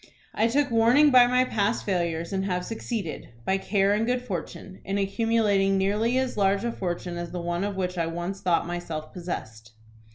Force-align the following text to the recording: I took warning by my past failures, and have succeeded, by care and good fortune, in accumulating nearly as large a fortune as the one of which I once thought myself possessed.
I 0.33 0.47
took 0.47 0.71
warning 0.71 1.11
by 1.11 1.27
my 1.27 1.45
past 1.45 1.85
failures, 1.85 2.33
and 2.33 2.45
have 2.45 2.65
succeeded, 2.65 3.29
by 3.45 3.59
care 3.59 3.93
and 3.93 4.03
good 4.03 4.23
fortune, 4.23 4.81
in 4.83 4.97
accumulating 4.97 5.77
nearly 5.77 6.17
as 6.17 6.37
large 6.37 6.63
a 6.63 6.71
fortune 6.71 7.17
as 7.17 7.31
the 7.31 7.39
one 7.39 7.63
of 7.63 7.75
which 7.75 7.99
I 7.99 8.07
once 8.07 8.41
thought 8.41 8.65
myself 8.65 9.13
possessed. 9.13 9.73